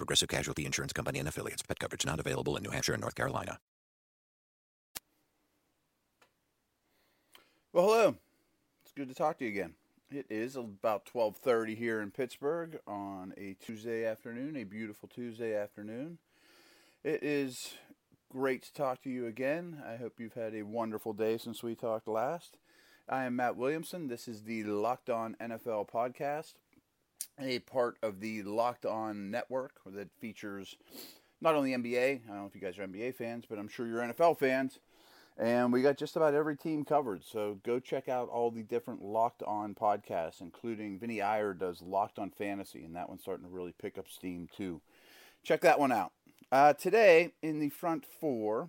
[0.00, 1.60] Progressive Casualty Insurance Company and affiliates.
[1.60, 3.58] Pet coverage not available in New Hampshire and North Carolina.
[7.74, 8.16] Well, hello.
[8.82, 9.74] It's good to talk to you again.
[10.10, 16.16] It is about 12:30 here in Pittsburgh on a Tuesday afternoon, a beautiful Tuesday afternoon.
[17.04, 17.74] It is
[18.30, 19.82] great to talk to you again.
[19.86, 22.56] I hope you've had a wonderful day since we talked last.
[23.06, 24.08] I am Matt Williamson.
[24.08, 26.54] This is the Locked On NFL podcast,
[27.40, 30.76] a part of the Locked On network that features
[31.40, 33.86] not only NBA, I don't know if you guys are NBA fans, but I'm sure
[33.86, 34.78] you're NFL fans.
[35.38, 37.24] And we got just about every team covered.
[37.24, 42.18] So go check out all the different Locked On podcasts, including Vinny Iyer does Locked
[42.18, 44.82] On Fantasy, and that one's starting to really pick up steam too.
[45.42, 46.12] Check that one out.
[46.52, 48.68] Uh, today, in the front four,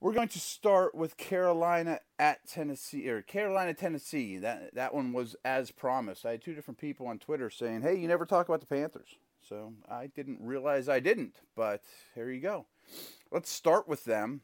[0.00, 4.38] we're going to start with Carolina at Tennessee, or Carolina, Tennessee.
[4.38, 6.24] That, that one was as promised.
[6.24, 9.16] I had two different people on Twitter saying, hey, you never talk about the Panthers.
[9.46, 11.82] So I didn't realize I didn't, but
[12.14, 12.66] here you go.
[13.30, 14.42] Let's start with them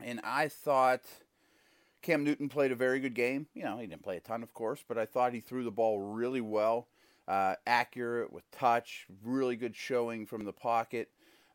[0.00, 1.02] and I thought
[2.02, 3.46] Cam Newton played a very good game.
[3.54, 5.70] You know, he didn't play a ton, of course, but I thought he threw the
[5.70, 6.88] ball really well,
[7.26, 11.08] uh, accurate with touch, really good showing from the pocket.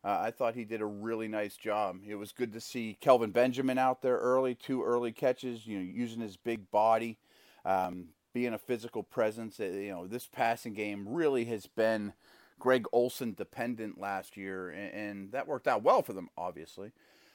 [0.04, 2.00] Uh, I thought he did a really nice job.
[2.06, 5.84] It was good to see Kelvin Benjamin out there early, two early catches, you know,
[5.84, 7.16] using his big body,
[7.64, 9.58] um, being a physical presence.
[9.58, 12.12] Uh, you know, this passing game really has been
[12.58, 16.92] Greg Olsen dependent last year, and, and that worked out well for them, obviously.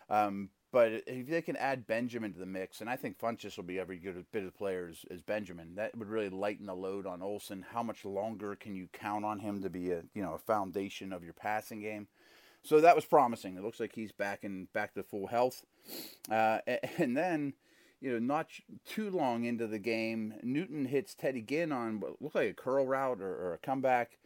[0.08, 3.64] Um, but if they can add Benjamin to the mix, and I think Funchess will
[3.64, 7.08] be every good bit of player as, as, Benjamin, that would really lighten the load
[7.08, 7.66] on Olsen.
[7.72, 11.12] How much longer can you count on him to be a you know a foundation
[11.12, 12.08] of your passing game?
[12.64, 13.56] So that was promising.
[13.56, 15.66] It looks like he's back in back to full health,
[16.30, 16.60] uh,
[16.98, 17.54] and then
[18.02, 18.48] you know not
[18.86, 22.86] too long into the game, Newton hits Teddy Ginn on what looked like a curl
[22.86, 24.20] route or, or a comeback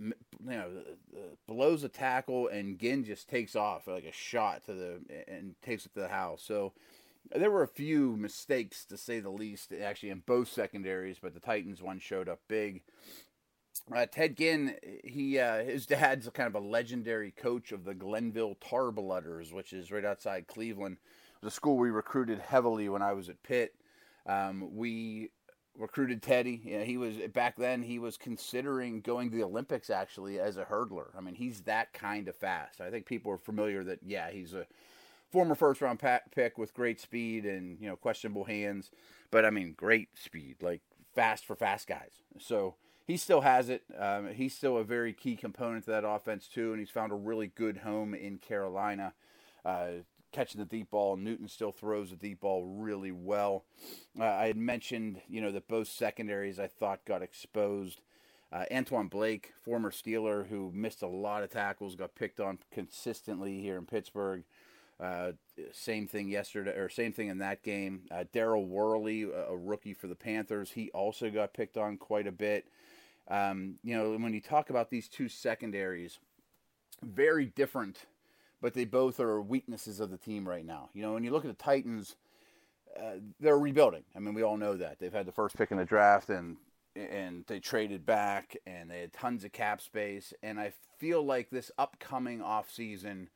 [0.00, 0.14] you
[0.46, 0.68] know,
[1.46, 5.86] blows a tackle and Ginn just takes off like a shot to the and takes
[5.86, 6.42] it to the house.
[6.42, 6.72] So
[7.34, 11.40] there were a few mistakes to say the least, actually in both secondaries, but the
[11.40, 12.82] Titans one showed up big.
[13.94, 14.74] Uh, Ted Ginn,
[15.04, 19.90] he uh, his dad's kind of a legendary coach of the Glenville Tarblooders, which is
[19.90, 20.98] right outside Cleveland.
[21.42, 23.74] A school we recruited heavily when I was at Pitt.
[24.26, 25.30] Um, we
[25.78, 26.56] recruited Teddy.
[26.84, 27.82] He was back then.
[27.82, 31.06] He was considering going to the Olympics actually as a hurdler.
[31.16, 32.80] I mean, he's that kind of fast.
[32.80, 34.66] I think people are familiar that yeah, he's a
[35.30, 36.00] former first round
[36.34, 38.90] pick with great speed and you know questionable hands,
[39.30, 40.82] but I mean great speed, like
[41.14, 42.22] fast for fast guys.
[42.38, 42.74] So
[43.08, 43.82] he still has it.
[43.98, 47.16] Um, he's still a very key component to that offense too, and he's found a
[47.16, 49.14] really good home in Carolina.
[49.64, 49.88] Uh,
[50.30, 51.16] catching the deep ball.
[51.16, 53.64] Newton still throws the deep ball really well.
[54.20, 58.02] Uh, I had mentioned, you know, that both secondaries I thought got exposed.
[58.52, 63.62] Uh, Antwon Blake, former Steeler, who missed a lot of tackles, got picked on consistently
[63.62, 64.44] here in Pittsburgh.
[65.00, 65.32] Uh,
[65.72, 68.02] same thing yesterday, or same thing in that game.
[68.10, 72.32] Uh, Daryl Worley, a rookie for the Panthers, he also got picked on quite a
[72.32, 72.66] bit.
[73.30, 76.18] Um, you know, when you talk about these two secondaries,
[77.02, 78.06] very different
[78.60, 80.90] but they both are weaknesses of the team right now.
[80.92, 82.16] You know, when you look at the Titans,
[82.98, 84.04] uh, they're rebuilding.
[84.16, 86.56] I mean, we all know that they've had the first pick in the draft and
[86.96, 90.34] and they traded back and they had tons of cap space.
[90.42, 93.28] And I feel like this upcoming off season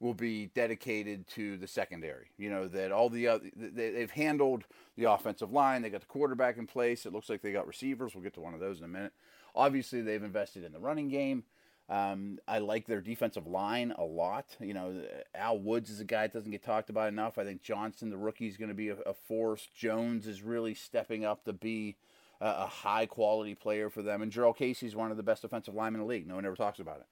[0.00, 2.30] will be dedicated to the secondary.
[2.36, 4.64] You know that all the other they've handled
[4.96, 5.82] the offensive line.
[5.82, 7.06] They got the quarterback in place.
[7.06, 8.14] It looks like they got receivers.
[8.14, 9.12] We'll get to one of those in a minute.
[9.54, 11.44] Obviously, they've invested in the running game.
[11.88, 14.56] Um, I like their defensive line a lot.
[14.60, 15.02] You know,
[15.34, 17.38] Al Woods is a guy that doesn't get talked about enough.
[17.38, 19.68] I think Johnson, the rookie, is going to be a, a, force.
[19.74, 21.96] Jones is really stepping up to be
[22.42, 24.20] a, a high quality player for them.
[24.20, 26.26] And Jurrell Casey is one of the best defensive linemen in the league.
[26.26, 27.06] No one ever talks about it.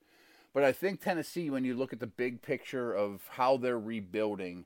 [0.56, 4.64] But I think Tennessee, when you look at the big picture of how they're rebuilding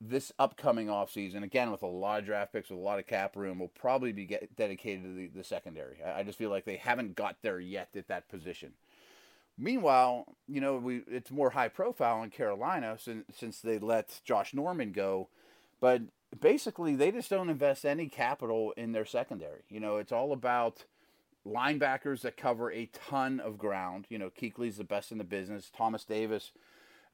[0.00, 3.36] this upcoming offseason, again, with a lot of draft picks, with a lot of cap
[3.36, 5.98] room, will probably be dedicated to the, the secondary.
[6.02, 8.72] I, I just feel like they haven't got there yet at that position.
[9.58, 14.54] Meanwhile, you know, we it's more high profile in Carolina since since they let Josh
[14.54, 15.28] Norman go,
[15.82, 16.00] but
[16.40, 19.64] basically they just don't invest any capital in their secondary.
[19.68, 20.86] You know, it's all about
[21.46, 24.06] linebackers that cover a ton of ground.
[24.08, 25.70] You know, Kuechly's the best in the business.
[25.74, 26.52] Thomas Davis,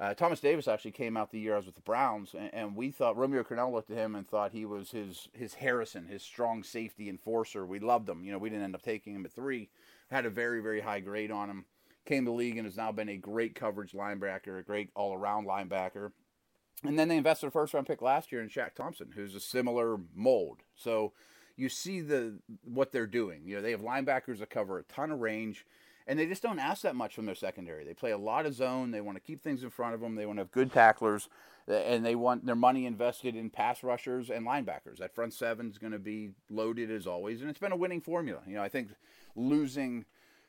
[0.01, 2.75] Uh, Thomas Davis actually came out the year I was with the Browns, and, and,
[2.75, 6.23] we thought Romeo Crennel looked at him and thought he was his his Harrison, his
[6.25, 7.65] strong safety enforcer.
[7.65, 8.25] We loved him.
[8.25, 9.69] You know, we didn't end up taking him at three.
[10.11, 11.67] Had a very very high grade on him.
[12.05, 15.15] Came to the league and has now been a great coverage linebacker, a great all
[15.15, 16.11] around linebacker.
[16.83, 19.41] And then they invested a first round pick last year in Shaq Thompson, who's a
[19.41, 20.63] similar mold.
[20.75, 21.13] So
[21.57, 22.35] you see the
[22.65, 23.43] what they're doing.
[23.45, 25.65] You know, they have linebackers that cover a ton of range
[26.07, 27.85] and they just don't ask that much from their secondary.
[27.85, 28.91] They play a lot of zone.
[28.91, 30.15] They want to keep things in front of them.
[30.15, 31.29] They want to have good tacklers,
[31.69, 34.99] and they want their money invested in pass rushers and linebackers.
[34.99, 38.01] That front seven is going to be loaded as always, and it's been a winning
[38.01, 38.41] formula.
[38.47, 38.89] You know, I think
[39.37, 40.05] losing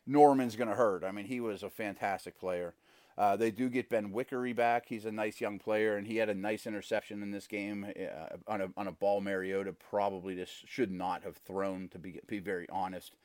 [0.07, 1.03] Norman's going to hurt.
[1.03, 2.73] I mean, he was a fantastic player.
[3.17, 4.85] Uh, they do get Benwikere back.
[4.87, 8.37] He's a nice young player, and he had a nice interception in this game uh,
[8.47, 11.89] on a on a ball Mariota probably just should not have thrown.
[11.89, 13.15] To be be very honest.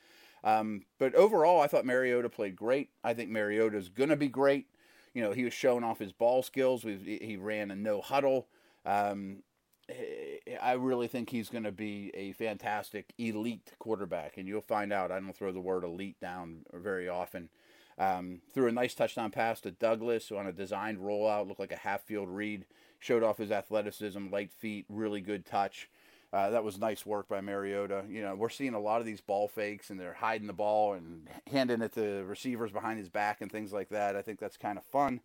[0.45, 2.91] Um, but overall, I thought Mariota played great.
[3.03, 4.67] I think Mariota's going to be great.
[5.15, 6.85] You know, he was showing off his ball skills.
[6.85, 8.47] We, he ran a no huddle.
[8.87, 9.43] Um,
[10.63, 15.11] I really think he's going to be a fantastic elite quarterback, and you'll find out.
[15.11, 17.49] I don't throw the word elite down very often.
[17.99, 21.77] Um, threw a nice touchdown pass to Douglas on a designed rollout, looked like a
[21.77, 22.65] half field read.
[23.01, 25.89] Showed off his athleticism, light feet, really good touch.
[26.33, 28.05] Uh, that was nice work by Mariota.
[28.09, 30.95] You know, we're seeing a lot of these ball fakes, and they're hiding the ball
[30.95, 34.17] and handing it to receivers behind his back and things like that.
[34.17, 35.21] I think that's kind of fun.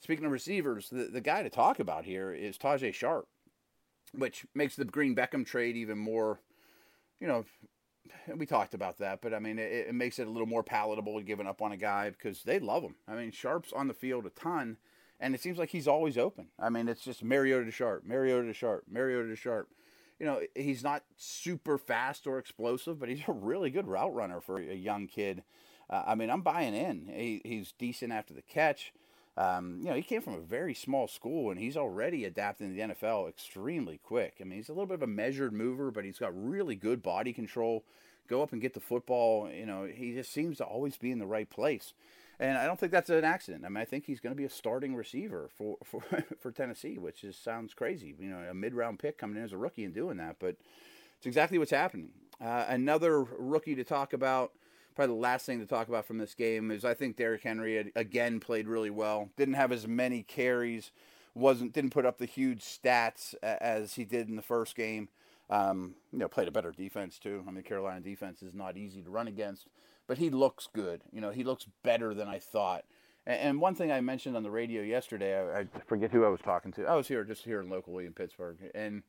[0.00, 3.28] Speaking of receivers, the, the guy to talk about here is Tajae Sharpe,
[4.12, 6.40] which makes the Green Beckham trade even more,
[7.20, 7.44] you know,
[8.36, 11.20] we talked about that, but I mean, it, it makes it a little more palatable
[11.22, 12.96] giving up on a guy because they love him.
[13.08, 14.76] I mean, Sharpe's on the field a ton,
[15.20, 16.48] and it seems like he's always open.
[16.58, 19.68] I mean, it's just Mariota to Sharpe, Mariota to Sharpe, Mariota to Sharpe.
[20.18, 24.40] you know, he's not super fast or explosive, but he's a really good route runner
[24.40, 25.42] for a young kid.
[25.90, 27.10] Uh, I mean, I'm buying in.
[27.12, 28.92] He, he's decent after the catch.
[29.36, 32.74] Um, you know, he came from a very small school and he's already adapting to
[32.74, 34.36] the NFL extremely quick.
[34.40, 37.02] I mean, he's a little bit of a measured mover, but he's got really good
[37.02, 37.84] body control.
[38.28, 39.50] Go up and get the football.
[39.50, 41.94] You know, he just seems to always be in the right place.
[42.38, 43.64] And I don't think that's an accident.
[43.64, 46.02] I mean, I think he's going to be a starting receiver for for,
[46.40, 48.14] for Tennessee, which is sounds crazy.
[48.18, 50.56] You know, a mid round pick coming in as a rookie and doing that, but
[51.16, 52.10] it's exactly what's happening.
[52.40, 54.52] Uh, another rookie to talk about.
[54.94, 57.76] Probably the last thing to talk about from this game is I think Derrick Henry
[57.76, 59.30] had, again played really well.
[59.36, 60.92] Didn't have as many carries,
[61.34, 65.08] wasn't didn't put up the huge stats as he did in the first game.
[65.50, 67.44] Um, you know, played a better defense too.
[67.46, 69.68] I mean, Carolina defense is not easy to run against
[70.06, 71.02] but he looks good.
[71.12, 72.84] You know, he looks better than I thought.
[73.26, 76.40] And, one thing I mentioned on the radio yesterday, I, I, forget who I was
[76.40, 76.84] talking to.
[76.84, 79.02] I was here just here locally in Pittsburgh, and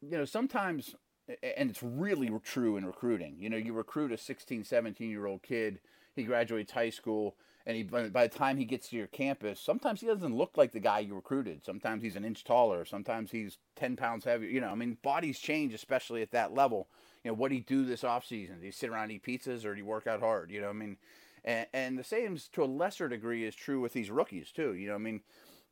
[0.00, 0.94] you know, sometimes,
[1.28, 3.36] and it's really true in recruiting.
[3.38, 5.80] You know, you recruit a 16, 17 year old kid.
[6.14, 7.36] He graduates high school
[7.66, 10.72] and he by the time he gets to your campus, sometimes he doesn't look like
[10.72, 11.64] the guy you recruited.
[11.64, 12.84] Sometimes he's an inch taller.
[12.84, 14.50] Sometimes he's ten pounds heavier.
[14.50, 16.88] You know, I mean, bodies change, especially at that level
[17.24, 18.60] you know, what do you do this off season?
[18.60, 20.50] Do you sit around and eat pizzas or do you work out hard?
[20.50, 20.98] You know, I mean,
[21.44, 24.74] and, and the same to a lesser degree is true with these rookies too.
[24.74, 25.22] You know, I mean,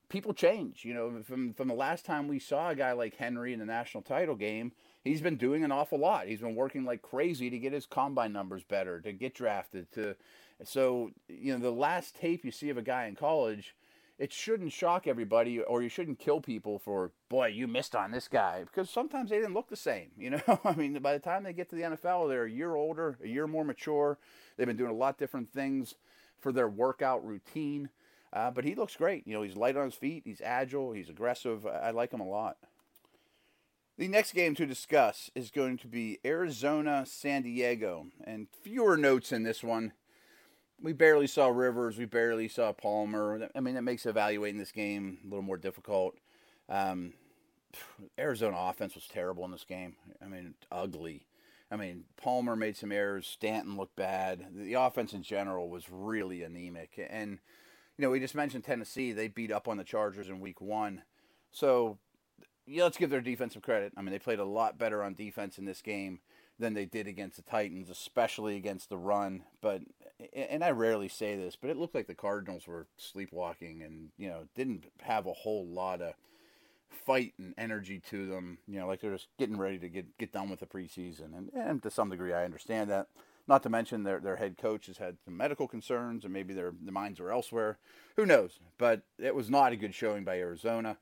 [0.08, 0.84] people change.
[0.84, 3.66] You know, from from the last time we saw a guy like Henry in the
[3.66, 4.72] national title game,
[5.04, 6.26] he's been doing an awful lot.
[6.26, 10.16] He's been working like crazy to get his combine numbers better, to get drafted, to
[10.64, 13.75] so you know the last tape you see of a guy in college
[14.19, 18.28] it shouldn't shock everybody or you shouldn't kill people for boy you missed on this
[18.28, 20.61] guy because sometimes they didn't look the same you know?
[20.64, 23.28] I mean by the time they get to the nfl they're a year older a
[23.28, 24.18] year more mature.
[24.56, 25.94] They've been doing a lot different things
[26.38, 27.88] for their workout routine.
[28.35, 29.26] Uh, but he looks great.
[29.26, 30.23] You know he's light on his feet.
[30.25, 30.92] He's agile.
[30.92, 31.66] He's aggressive.
[31.66, 32.56] I like him a lot
[34.02, 39.30] the next game to discuss is going to be Arizona San Diego, and fewer notes
[39.30, 39.92] in this one
[40.82, 41.97] we barely saw Rivers.
[41.97, 43.49] We barely saw Palmer.
[43.54, 46.16] I mean, that makes evaluating this game a little more difficult.
[46.68, 47.12] Um,
[48.18, 49.94] Arizona offense was terrible in this game.
[50.21, 51.28] I mean, ugly.
[51.71, 53.28] I mean, Palmer made some errors.
[53.28, 54.47] Stanton looked bad.
[54.52, 57.06] The offense in general was really anemic.
[57.09, 57.38] And,
[57.97, 59.12] you know, we just mentioned Tennessee.
[59.12, 61.02] They beat up on the Chargers in week one.
[61.52, 61.99] So,
[62.66, 63.92] yeah, let's give their defense some credit.
[63.97, 66.21] I mean, they played a lot better on defense in this game
[66.59, 69.45] than they did against the Titans, especially against the run.
[69.61, 69.83] But
[70.33, 74.28] and I rarely say this, but it looked like the Cardinals were sleepwalking and you
[74.28, 76.14] know didn't have a whole lot of
[76.88, 78.59] fight and energy to them.
[78.69, 81.50] You know, like they're just getting ready to get get done with the preseason, and
[81.54, 83.09] and to some degree I understand that.
[83.49, 86.73] Not to mention their their head coach has had some medical concerns, and maybe their
[86.81, 87.78] the minds were elsewhere.
[88.16, 88.61] Who knows?
[88.78, 90.99] But it was not a good showing by Arizona.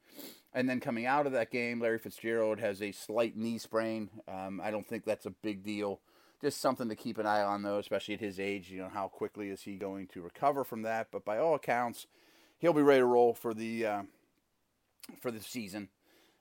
[0.52, 4.10] And then coming out of that game, Larry Fitzgerald has a slight knee sprain.
[4.26, 6.00] Um, I don't think that's a big deal.
[6.42, 8.70] Just something to keep an eye on, though, especially at his age.
[8.70, 11.08] You know, how quickly is he going to recover from that?
[11.12, 12.06] But by all accounts,
[12.58, 14.02] he'll be ready to roll for the uh,
[15.20, 15.88] for the season,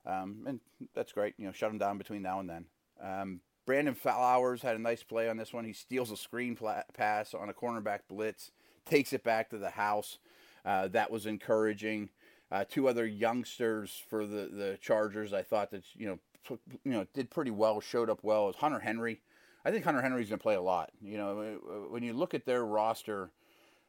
[0.06, 0.60] um, and
[0.94, 1.34] that's great.
[1.36, 2.64] You know, shut him down between now and then.
[3.02, 5.64] Um, Brandon Flowers had a nice play on this one.
[5.64, 6.58] He steals a screen
[6.94, 8.50] pass on a cornerback blitz,
[8.86, 10.18] takes it back to the house.
[10.64, 12.08] Uh, that was encouraging.
[12.52, 17.06] Uh, two other youngsters for the, the Chargers, I thought that you know you know
[17.14, 18.48] did pretty well, showed up well.
[18.48, 19.20] Is Hunter Henry.
[19.64, 20.90] I think Hunter Henry's going to play a lot.
[21.02, 21.58] You know,
[21.90, 23.30] when you look at their roster,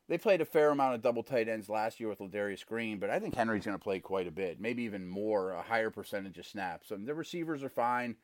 [0.10, 3.10] they played a fair amount of double tight ends last year with Ladarius Green, but
[3.10, 6.38] I think Henry's going to play quite a bit, maybe even more, a higher percentage
[6.38, 6.92] of snaps.
[6.92, 8.18] And the receivers are fine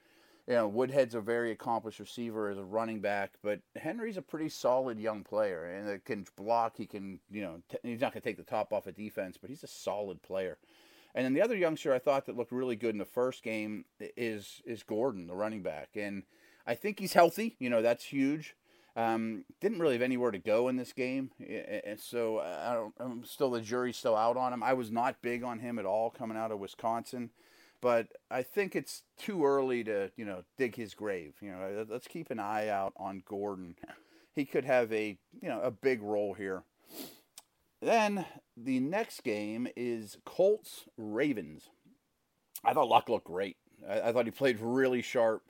[0.47, 4.47] you know, Woodhead's a very accomplished receiver as a running back, but Henry's a pretty
[4.47, 6.77] solid young player and can block.
[6.77, 8.95] He can, you know, t- he's not going to take the top off a of
[8.95, 10.57] defense, but he's a solid player.
[11.13, 13.85] And then the other youngster I thought that looked really good in the first game
[13.99, 16.23] is is Gordon, the running back, and
[16.65, 17.55] I think he's healthy.
[17.59, 18.55] You know, that's huge.
[18.95, 22.93] Um, didn't really have anywhere to go in this game, and so I don't.
[22.99, 24.63] I'm still the jury's still out on him.
[24.63, 27.31] I was not big on him at all coming out of Wisconsin
[27.81, 31.35] but I think it's too early to you know dig his grave.
[31.41, 33.75] You know, let's keep an eye out on Gordon.
[34.33, 36.63] He could have a you know a big role here.
[37.81, 41.69] Then the next game is Colts Ravens.
[42.63, 43.57] I thought Luck looked great.
[43.87, 45.43] I, I thought he played really sharp,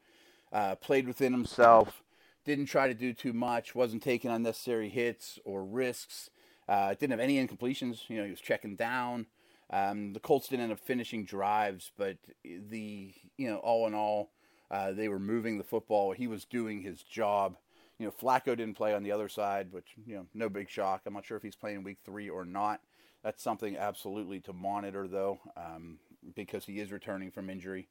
[0.52, 2.04] uh, played within himself,
[2.46, 6.30] didn't try to do too much, wasn't taking unnecessary hits or risks.
[6.68, 8.10] Uh, didn't have any incompletions.
[8.10, 9.28] You know, he was checking down.
[9.70, 14.32] Um, the Colts didn't end up finishing drives, but the you know all in all,
[14.72, 16.14] uh, they were moving the football.
[16.14, 17.58] He was doing his job.
[18.00, 21.02] You know, Flacco didn't play on the other side, which you know, no big shock.
[21.06, 22.82] I'm not sure if he's playing week three or not.
[23.24, 25.98] That's something absolutely to monitor, though, um,
[26.36, 27.88] because he is returning from injury.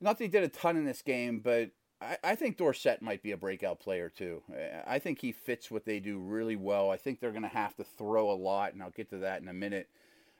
[0.00, 3.22] Not that he did a ton in this game, but I, I think Dorsett might
[3.22, 4.42] be a breakout player too.
[4.86, 6.90] I think he fits what they do really well.
[6.90, 9.40] I think they're going to have to throw a lot, and I'll get to that
[9.40, 9.88] in a minute.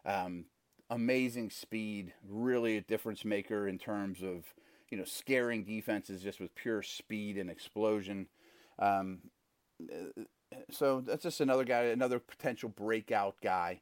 [0.05, 0.47] Um,
[0.93, 4.55] amazing speed, really a difference maker in terms of
[4.91, 8.29] you know scaring defenses just with pure speed and explosion.
[8.79, 9.19] Um,
[10.71, 13.81] so that's just another guy, another potential breakout guy.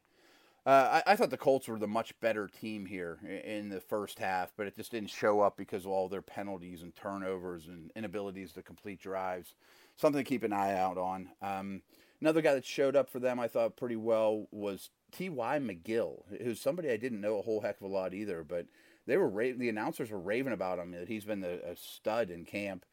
[0.65, 4.19] Uh, I, I, thought the Colts were the much better team here in the first
[4.19, 7.91] half, but it just didn't show up because of all their penalties and turnovers and
[7.95, 9.55] inabilities to complete drives.
[9.97, 11.29] Something to keep an eye out on.
[11.41, 11.81] Um,
[12.21, 15.59] another guy that showed up for them, I thought pretty well, was T.Y.
[15.59, 18.65] McGill, who's somebody I didn't know a whole heck of a lot either, but
[19.07, 22.29] they were ra- the announcers were raving about him that he's been a, a stud
[22.29, 22.85] in camp.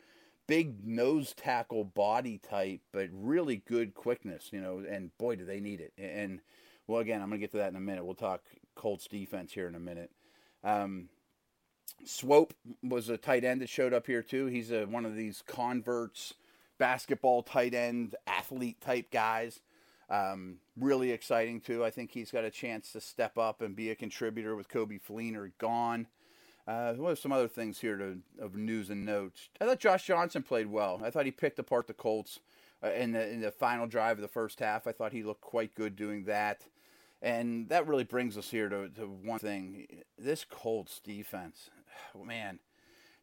[0.46, 5.60] Big nose tackle body type, but really good quickness, you know, and boy, do they
[5.60, 5.92] need it.
[5.98, 6.40] And,
[6.86, 8.04] well, again, I'm going to get to that in a minute.
[8.04, 8.42] We'll talk
[8.74, 10.10] Colts defense here in a minute.
[10.64, 11.10] Um,
[12.04, 14.46] Swoope was a tight end that showed up here too.
[14.46, 16.34] He's a, one of these converts,
[16.78, 19.60] basketball tight end, athlete type guys.
[20.10, 21.84] Um, really exciting too.
[21.84, 25.00] I think he's got a chance to step up and be a contributor with Coby
[25.00, 26.06] Fleener gone.
[26.66, 29.48] Uh, what are some other things here to, of news and notes?
[29.60, 31.00] I thought Josh Johnson played well.
[31.02, 32.40] I thought he picked apart the Colts
[32.82, 34.86] uh, in the in the final drive of the first half.
[34.86, 36.66] I thought he looked quite good doing that.
[37.20, 39.86] And that really brings us here to, to one thing.
[40.16, 41.70] This Colts defense,
[42.24, 42.60] man,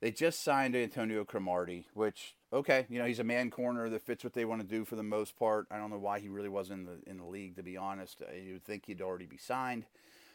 [0.01, 4.23] they just signed Antonio Cromartie, which okay, you know he's a man corner that fits
[4.23, 5.67] what they want to do for the most part.
[5.71, 8.21] I don't know why he really wasn't in the in the league to be honest.
[8.21, 9.85] Uh, you would think he'd already be signed,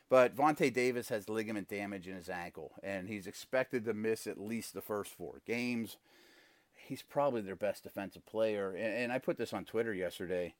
[0.09, 4.41] but Vontae Davis has ligament damage in his ankle, and he's expected to miss at
[4.41, 5.97] least the first four games.
[6.75, 10.55] He's probably their best defensive player, and, and I put this on Twitter yesterday.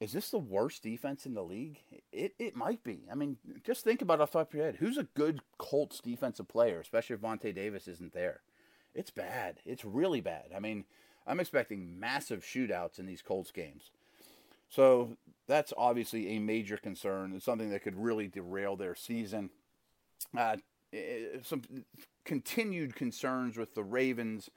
[0.00, 1.80] Is this the worst defense in the league?
[2.12, 3.02] It it might be.
[3.10, 4.76] I mean, just think about off the top of your head.
[4.76, 8.42] Who's a good Colts defensive player, especially if Vontae Davis isn't there?
[8.94, 9.58] It's bad.
[9.64, 10.46] It's really bad.
[10.54, 10.84] I mean,
[11.26, 13.90] I'm expecting massive shootouts in these Colts games.
[14.68, 17.32] So that's obviously a major concern.
[17.34, 19.50] It's something that could really derail their season.
[20.36, 20.56] Uh,
[21.42, 21.62] some
[22.24, 24.50] continued concerns with the Ravens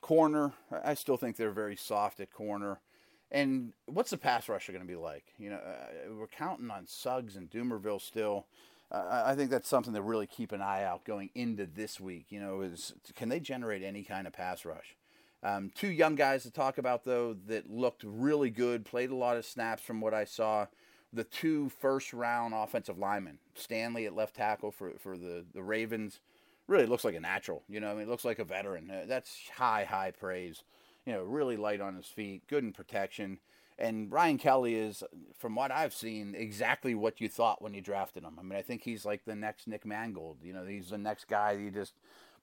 [0.00, 0.52] corner.
[0.84, 2.80] I still think they're very soft at corner.
[3.32, 5.24] And what's the pass rusher going to be like?
[5.38, 8.46] You know, uh, we're counting on Suggs and Dumervil still.
[8.92, 12.26] Uh, I think that's something to really keep an eye out going into this week.
[12.28, 14.96] You know, is can they generate any kind of pass rush?
[15.42, 19.38] Um, two young guys to talk about though that looked really good, played a lot
[19.38, 20.66] of snaps from what I saw.
[21.14, 26.20] The two first round offensive linemen, Stanley at left tackle for for the the Ravens,
[26.68, 27.62] really looks like a natural.
[27.70, 28.90] You know, I mean, looks like a veteran.
[28.90, 30.64] Uh, that's high high praise.
[31.06, 33.38] You know, really light on his feet, good in protection.
[33.78, 35.02] And Ryan Kelly is,
[35.36, 38.36] from what I've seen, exactly what you thought when you drafted him.
[38.38, 40.38] I mean, I think he's like the next Nick Mangold.
[40.42, 41.94] You know, he's the next guy you just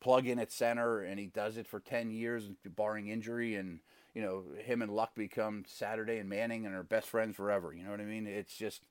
[0.01, 3.55] plug in at center, and he does it for 10 years, barring injury.
[3.55, 3.79] And,
[4.13, 7.73] you know, him and Luck become Saturday and Manning and are best friends forever.
[7.73, 8.27] You know what I mean?
[8.27, 8.83] It's just,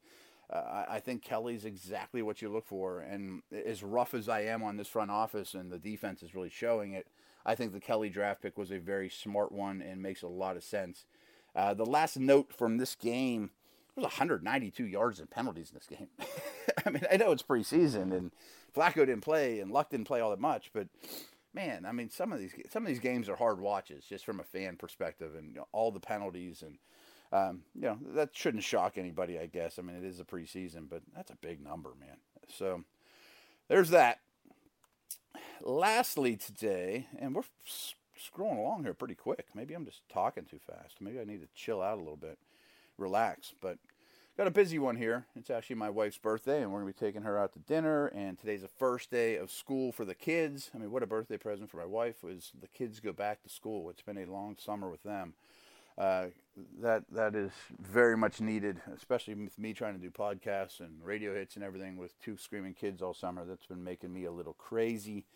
[0.50, 3.00] Uh, I think Kelly's exactly what you look for.
[3.00, 6.48] And as rough as I am on this front office and the defense is really
[6.48, 7.06] showing it,
[7.44, 10.56] I think the Kelly draft pick was a very smart one and makes a lot
[10.56, 11.06] of sense.
[11.54, 13.50] Uh, the last note from this game
[13.96, 16.08] was 192 yards and penalties in this game.
[16.86, 18.30] I mean, I know it's preseason and
[18.74, 20.88] Flacco didn't play and Luck didn't play all that much, but
[21.54, 24.40] man, I mean, some of these some of these games are hard watches just from
[24.40, 26.78] a fan perspective, and you know, all the penalties and
[27.32, 29.78] um, you know that shouldn't shock anybody, I guess.
[29.78, 32.16] I mean, it is a preseason, but that's a big number, man.
[32.48, 32.84] So
[33.68, 34.20] there's that.
[35.62, 37.42] Lastly, today, and we're
[38.16, 39.46] scrolling along here pretty quick.
[39.54, 40.96] Maybe I'm just talking too fast.
[41.00, 42.38] Maybe I need to chill out a little bit,
[42.96, 43.54] relax.
[43.60, 43.78] But
[44.36, 45.26] got a busy one here.
[45.34, 48.06] It's actually my wife's birthday, and we're going to be taking her out to dinner.
[48.06, 50.70] And today's the first day of school for the kids.
[50.74, 53.48] I mean, what a birthday present for my wife was the kids go back to
[53.48, 53.90] school.
[53.90, 55.34] It's been a long summer with them.
[55.98, 56.26] Uh,
[56.80, 57.50] that that is
[57.80, 61.96] very much needed, especially with me trying to do podcasts and radio hits and everything
[61.96, 63.44] with two screaming kids all summer.
[63.44, 65.26] That's been making me a little crazy.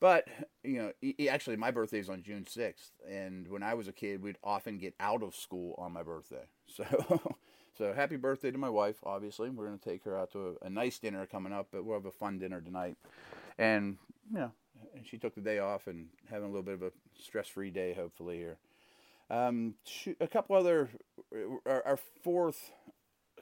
[0.00, 0.26] But
[0.62, 4.22] you know, actually, my birthday is on June sixth, and when I was a kid,
[4.22, 6.44] we'd often get out of school on my birthday.
[6.66, 7.36] So
[7.76, 8.96] so happy birthday to my wife.
[9.04, 11.96] Obviously, we're to take her out to a, a, nice dinner coming up, but we'll
[11.96, 12.96] have a fun dinner tonight.
[13.58, 13.98] And
[14.32, 14.52] you know,
[15.04, 18.36] she took the day off and having a little bit of a stress-free day, hopefully
[18.36, 18.58] here.
[19.30, 19.74] Um,
[20.20, 20.90] a couple other,
[21.66, 22.72] our, our, fourth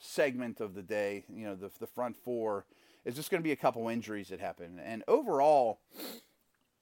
[0.00, 2.66] segment of the day, you know, the the front four
[3.04, 5.80] is just going to be a couple injuries that happen, and overall,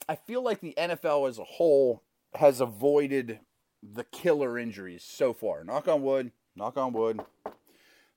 [0.07, 2.03] I feel like the NFL as a whole
[2.35, 3.41] has avoided
[3.83, 5.65] the killer injuries so far.
[5.65, 7.21] Knock on wood knock on wood.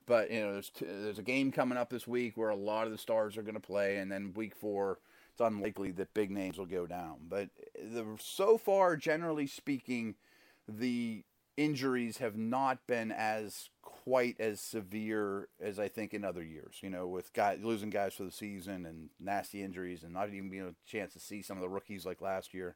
[0.06, 2.86] But you know, there's t- there's a game coming up this week where a lot
[2.86, 5.00] of the stars are going to play, and then week four,
[5.32, 7.20] it's unlikely that big names will go down.
[7.30, 7.50] But
[7.82, 10.16] the, so far, generally speaking,
[10.68, 11.24] the
[11.56, 16.78] injuries have not been as quite as severe as I think in other years.
[16.82, 20.50] You know, with guys losing guys for the season and nasty injuries, and not even
[20.50, 22.76] being a chance to see some of the rookies like last year.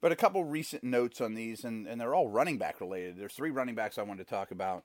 [0.00, 3.18] But a couple recent notes on these, and, and they're all running back related.
[3.18, 4.84] There's three running backs I wanted to talk about.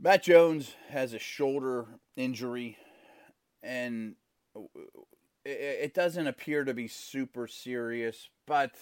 [0.00, 2.78] Matt Jones has a shoulder injury,
[3.62, 4.14] and
[5.44, 8.72] it, doesn't appear to be super serious, but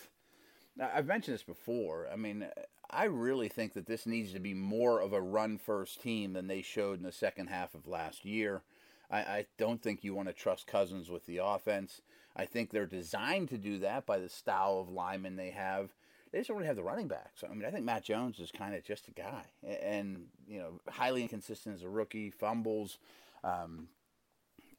[0.81, 2.09] I've mentioned this before.
[2.13, 2.47] I mean,
[2.91, 6.47] I really think that this needs to be more of a run first team than
[6.47, 8.63] they showed in the second half of last year.
[9.11, 12.03] I, I don't think you want to trust Cousins with the offense.
[12.37, 15.91] I think they're designed to do that by the style of linemen they have.
[16.31, 17.43] They just don't really have the running backs.
[17.43, 20.81] I mean, I think Matt Jones is kind of just a guy, and you know,
[20.89, 22.99] highly inconsistent as a rookie, fumbles,
[23.43, 23.89] um,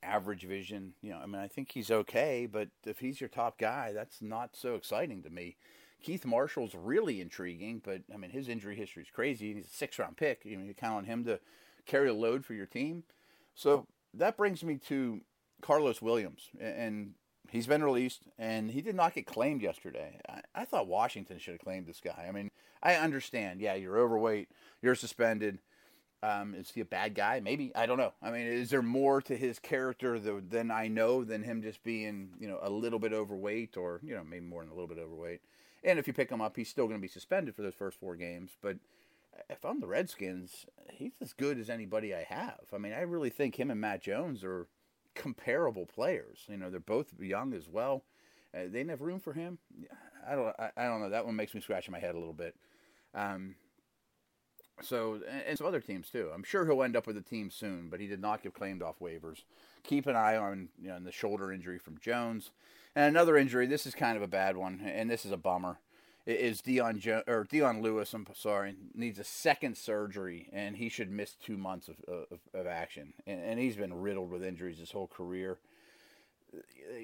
[0.04, 0.94] average vision.
[1.02, 4.22] You know, I mean, I think he's okay, but if he's your top guy, that's
[4.22, 5.56] not so exciting to me.
[6.02, 9.54] Keith Marshall's really intriguing, but I mean, his injury history is crazy.
[9.54, 10.42] He's a six-round pick.
[10.46, 11.40] You, know, you count on him to
[11.86, 13.04] carry a load for your team.
[13.56, 15.22] So that brings me to
[15.62, 17.14] Karlos Williams, and
[17.50, 20.20] he's been released, and he did not get claimed yesterday.
[20.30, 22.26] I, I thought Washington should have claimed this guy.
[22.28, 22.52] I mean,
[22.84, 23.60] I understand.
[23.60, 24.50] Yeah, you're overweight.
[24.82, 25.60] You're suspended.
[26.24, 27.40] Um, is he a bad guy?
[27.40, 28.14] Maybe I don't know.
[28.22, 32.30] I mean, is there more to his character than I know than him just being,
[32.40, 34.98] you know, a little bit overweight, or you know, maybe more than a little bit
[34.98, 35.42] overweight?
[35.84, 38.00] And if you pick him up, he's still going to be suspended for those first
[38.00, 38.58] four games.
[38.62, 38.78] But
[39.50, 42.66] if I'm the Redskins, he's as good as anybody I have.
[42.74, 44.68] I mean, I really think him and Matt Jones are
[45.16, 46.40] comparable players.
[46.48, 48.04] You know, they're both young as well.
[48.54, 49.58] Uh, they didn't have room for him.
[50.28, 50.56] I don't.
[50.60, 51.10] I, I, don't know.
[51.10, 52.56] That one makes me scratch my head a little bit.
[53.14, 53.56] Um,
[54.82, 56.30] so and some other teams too.
[56.34, 58.82] I'm sure he'll end up with a team soon, but he did not get claimed
[58.82, 59.44] off waivers.
[59.84, 62.52] Keep an eye on you know the shoulder injury from Jones,
[62.98, 63.68] and another injury.
[63.68, 65.80] This is kind of a bad one, and this is a bummer
[66.28, 68.14] is Dion jo- or Dion Lewis.
[68.14, 72.68] I'm sorry, needs a second surgery, and he should miss two months of of, of
[72.68, 73.14] action.
[73.26, 75.58] And, and, he's been riddled with injuries his whole career.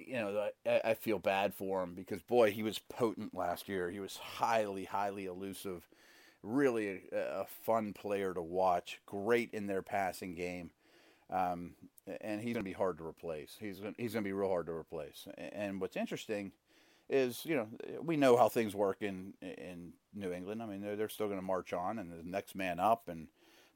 [0.08, 3.90] You know, I, I feel bad for him because boy, he was potent last year.
[3.90, 5.88] He was highly, highly elusive.
[6.42, 9.00] Really a, a fun player to watch.
[9.06, 10.72] Great in their passing game.
[11.34, 11.72] Um,
[12.22, 13.58] and he's going to be hard to replace.
[13.60, 15.28] He's gonna, he's going to be real hard to replace.
[15.38, 16.52] And what's interesting
[17.10, 17.67] is you know
[18.02, 20.62] we know how things work in in New England.
[20.62, 23.28] I mean they're they're still going to march on and the next man up and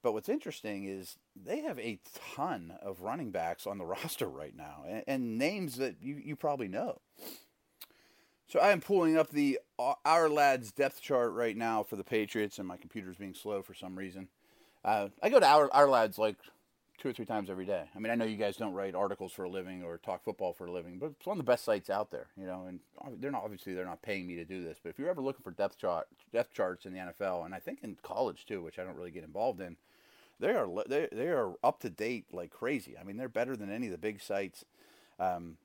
[0.04, 2.00] but what's interesting is they have a
[2.36, 6.36] ton of running backs on the roster right now and, and names that you, you
[6.36, 7.02] probably know.
[8.48, 12.60] So I am pulling up the uh, Ourlads depth chart right now for the Patriots
[12.60, 14.30] and my computer's being slow for some reason.
[14.86, 16.38] Uh, I go to our Ourlads like
[16.98, 17.86] two or three times every day.
[17.96, 20.54] I mean, I know you guys don't write articles for a living or talk football
[20.54, 22.66] for a living, but it's one of the best sites out there, you know.
[22.68, 22.80] And
[23.22, 25.44] they're not obviously they're not paying me to do this, but if you're ever looking
[25.44, 28.80] for depth chart depth charts in the NFL, and I think in college too, which
[28.80, 29.78] I don't really get involved in,
[30.40, 32.96] they are they they are up to date like crazy.
[33.00, 34.66] I mean, they're better than any of the big sites.
[35.20, 35.58] Um,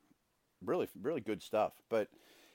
[0.63, 1.73] really, really good stuff.
[1.89, 2.09] But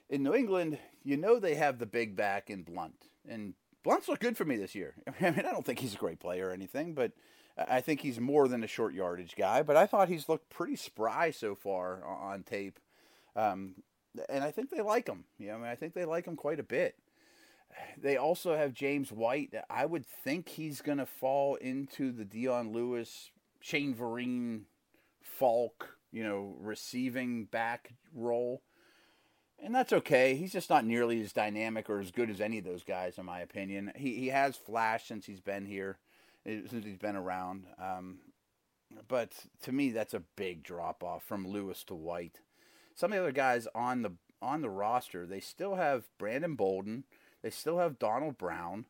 [0.08, 4.22] in New England, you know they have the big back in Blount, and Blount's looked
[4.22, 4.94] good for me this year.
[5.20, 7.12] I mean, I don't think he's a great player or anything, but
[7.66, 9.62] I think he's more than a short yardage guy.
[9.62, 12.78] But I thought he's looked pretty spry so far on tape,
[13.34, 13.76] um,
[14.28, 15.24] and I think they like him.
[15.38, 16.96] You know, I mean, I think they like him quite a bit.
[17.96, 19.54] They also have James White.
[19.68, 24.62] I would think he's going to fall into the Dion Lewis, Shane Vereen,
[25.22, 28.62] Faulk, you know, receiving back role.
[29.62, 30.34] And that's okay.
[30.36, 33.26] He's just not nearly as dynamic or as good as any of those guys, in
[33.26, 33.92] my opinion.
[33.96, 35.98] He, he has flashed since he's been here,
[36.68, 37.66] since he's been around.
[37.80, 38.18] Um,
[39.06, 39.32] but
[39.62, 42.40] to me, that's a big drop off from Lewis to White.
[42.94, 47.04] Some of the other guys on the on the roster, they still have Brandon Bolden,
[47.42, 48.86] they still have Donald Brown,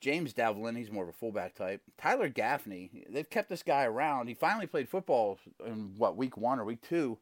[0.00, 1.82] James Develin, he's more of a fullback type.
[1.98, 4.28] Tyler Gaffney, they've kept this guy around.
[4.28, 7.18] He finally played football in what week one or week two,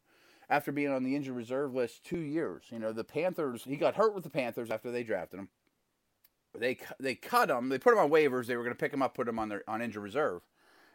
[0.48, 2.64] after being on the injured reserve list two years.
[2.70, 3.64] You know the Panthers.
[3.64, 5.48] He got hurt with the Panthers after they drafted him.
[6.56, 7.68] They they cut him.
[7.68, 8.46] They put him on waivers.
[8.46, 10.42] They were going to pick him up, put him on their on injured reserve,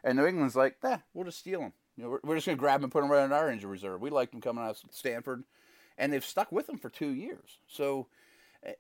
[0.03, 1.73] and New England's like, eh, we'll just steal him.
[1.97, 3.49] You know, we're, we're just going to grab him and put him right on our
[3.49, 4.01] injured reserve.
[4.01, 5.43] We liked him coming out of Stanford,
[5.97, 7.59] and they've stuck with him for two years.
[7.67, 8.07] So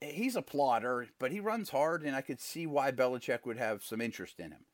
[0.01, 3.83] he's a plotter, but he runs hard, and I could see why Belichick would have
[3.83, 4.65] some interest in him.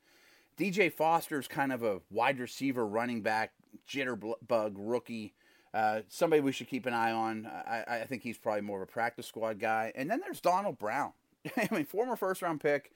[0.58, 3.52] DJ Foster's kind of a wide receiver, running back,
[3.90, 5.34] jitterbug rookie.
[5.74, 7.48] Uh, somebody we should keep an eye on.
[7.48, 9.94] I, I, think he's probably more of a practice squad guy.
[9.96, 11.14] And then there's Donald Brown.
[11.58, 12.92] I mean, former first round pick,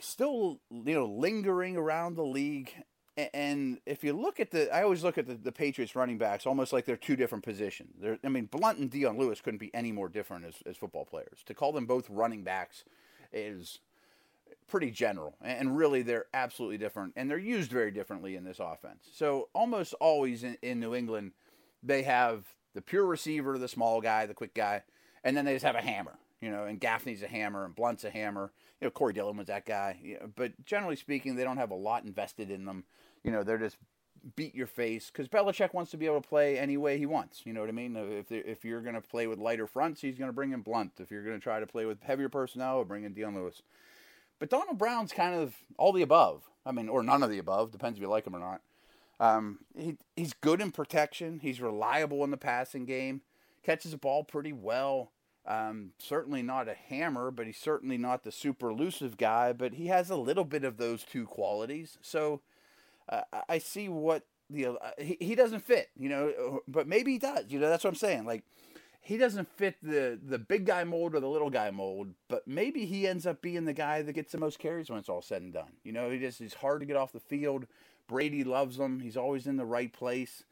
[0.00, 2.72] still you know lingering around the league
[3.16, 6.46] and if you look at the, I always look at the, the Patriots running backs
[6.46, 7.94] almost like they're two different positions.
[7.98, 11.06] They're, I mean, Blount and Dion Lewis couldn't be any more different as, as football
[11.06, 11.42] players.
[11.46, 12.84] To call them both running backs
[13.32, 13.78] is
[14.68, 19.08] pretty general, and really they're absolutely different, and they're used very differently in this offense.
[19.14, 21.32] So almost always in, in New England,
[21.82, 24.82] they have the pure receiver, the small guy, the quick guy,
[25.24, 26.18] and then they just have a hammer.
[26.40, 28.52] You know, and Gaffney's a hammer, and Blount's a hammer.
[28.80, 30.18] You know, Corey Dillon was that guy.
[30.36, 32.84] But generally speaking, they don't have a lot invested in them
[33.26, 33.76] you know, they're just
[34.36, 37.42] beat your face because Belichick wants to be able to play any way he wants.
[37.44, 37.96] You know what I mean?
[37.96, 40.92] If if you're going to play with lighter fronts, he's going to bring in Blount.
[40.98, 43.62] If you're going to try to play with heavier personnel, bring in Dion Lewis.
[44.38, 46.44] But Donald Brown's kind of all the above.
[46.64, 47.72] I mean, or none of the above.
[47.72, 48.60] Depends if you like him or not.
[49.18, 51.40] Um, he he's good in protection.
[51.40, 53.22] He's reliable in the passing game.
[53.64, 55.10] Catches the ball pretty well.
[55.46, 59.52] Um, certainly not a hammer, but he's certainly not the super elusive guy.
[59.52, 61.98] But he has a little bit of those two qualities.
[62.02, 62.40] So
[63.08, 67.18] uh, I see what the uh, he, he doesn't fit, you know, but maybe he
[67.18, 67.44] does.
[67.48, 68.24] You know, that's what I'm saying.
[68.24, 68.44] Like
[69.00, 72.86] he doesn't fit the the big guy mold or the little guy mold, but maybe
[72.86, 75.42] he ends up being the guy that gets the most carries when it's all said
[75.42, 75.72] and done.
[75.84, 77.66] You know, he just he's hard to get off the field.
[78.08, 79.00] Brady loves him.
[79.00, 80.44] He's always in the right place.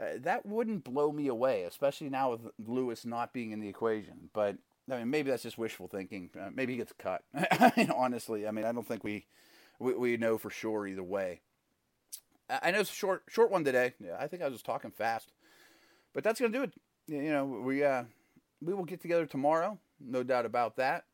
[0.00, 4.28] Uh, that wouldn't blow me away, especially now with Lewis not being in the equation.
[4.34, 4.56] But
[4.90, 6.30] I mean, maybe that's just wishful thinking.
[6.38, 7.22] Uh, maybe he gets cut.
[7.34, 9.26] I mean, honestly, I mean, I don't think we,
[9.78, 11.40] we we know for sure either way.
[12.48, 13.94] I know it's a short short one today.
[13.98, 15.32] Yeah, I think I was just talking fast,
[16.14, 16.74] but that's gonna do it.
[17.08, 18.04] You know, we uh,
[18.60, 21.04] we will get together tomorrow, no doubt about that.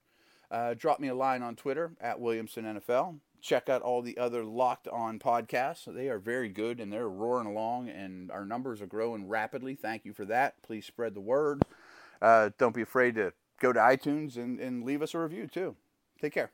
[0.50, 3.18] Uh, drop me a line on Twitter at Williamson NFL.
[3.42, 5.92] Check out all the other Locked On podcasts.
[5.92, 9.74] They are very good and they're roaring along, and our numbers are growing rapidly.
[9.74, 10.62] Thank you for that.
[10.62, 11.60] Please spread the word.
[12.22, 15.74] Uh, don't be afraid to go to iTunes and, and leave us a review too.
[16.20, 16.52] Take care.